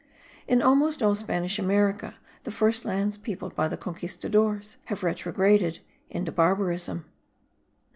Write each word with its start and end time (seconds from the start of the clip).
In 0.47 0.63
almost 0.63 1.03
all 1.03 1.13
Spanish 1.13 1.59
America 1.59 2.15
the 2.43 2.49
first 2.49 2.85
lands 2.85 3.19
peopled 3.19 3.55
by 3.55 3.67
the 3.67 3.77
Conquistadores, 3.77 4.77
have 4.85 5.03
retrograted 5.03 5.77
into 6.09 6.31
barbarism. 6.31 7.05